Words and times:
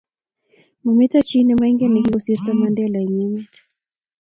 mamito 0.83 1.19
chi 1.27 1.37
ne 1.43 1.53
maingen 1.59 1.91
ne 1.93 1.99
kikosirto 2.05 2.49
Mandela 2.59 2.99
eng' 3.03 3.21
emet 3.23 3.53